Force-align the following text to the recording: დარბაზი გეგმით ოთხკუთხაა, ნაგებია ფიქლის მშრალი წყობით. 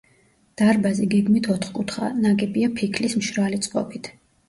დარბაზი 0.61 1.09
გეგმით 1.11 1.51
ოთხკუთხაა, 1.57 2.11
ნაგებია 2.25 2.73
ფიქლის 2.83 3.19
მშრალი 3.25 3.65
წყობით. 3.69 4.15